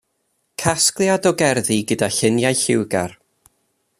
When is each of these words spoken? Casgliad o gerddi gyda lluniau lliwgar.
Casgliad 0.63 1.27
o 1.31 1.33
gerddi 1.41 1.77
gyda 1.93 2.11
lluniau 2.17 2.59
lliwgar. 2.63 3.17